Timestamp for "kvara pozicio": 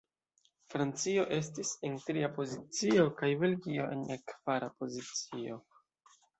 4.35-5.63